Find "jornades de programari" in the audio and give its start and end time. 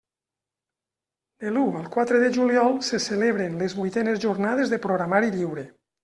4.23-5.31